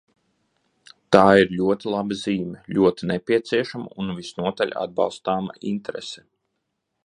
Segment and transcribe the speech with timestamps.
[1.15, 6.27] Tā ir ļoti laba zīme, ļoti nepieciešama un visnotaļ atbalstāma interese.